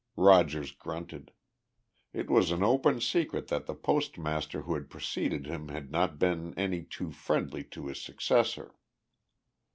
[0.17, 1.29] Rogers grunted.
[2.11, 6.55] It was an open secret that the postmaster who had preceded him had not been
[6.57, 8.73] any too friendly to his successor.